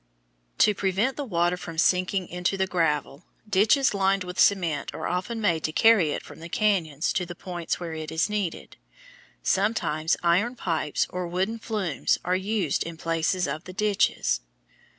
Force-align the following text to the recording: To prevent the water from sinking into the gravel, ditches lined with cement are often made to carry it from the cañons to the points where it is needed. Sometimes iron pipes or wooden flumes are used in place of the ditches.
To 0.57 0.73
prevent 0.73 1.15
the 1.15 1.23
water 1.23 1.55
from 1.57 1.77
sinking 1.77 2.27
into 2.27 2.57
the 2.57 2.65
gravel, 2.65 3.23
ditches 3.47 3.93
lined 3.93 4.23
with 4.23 4.39
cement 4.39 4.95
are 4.95 5.05
often 5.07 5.39
made 5.39 5.63
to 5.65 5.71
carry 5.71 6.09
it 6.09 6.23
from 6.23 6.39
the 6.39 6.49
cañons 6.49 7.13
to 7.13 7.23
the 7.23 7.35
points 7.35 7.79
where 7.79 7.93
it 7.93 8.11
is 8.11 8.27
needed. 8.27 8.77
Sometimes 9.43 10.17
iron 10.23 10.55
pipes 10.55 11.05
or 11.11 11.27
wooden 11.27 11.59
flumes 11.59 12.17
are 12.25 12.35
used 12.35 12.81
in 12.81 12.97
place 12.97 13.45
of 13.45 13.65
the 13.65 13.73
ditches. 13.73 14.41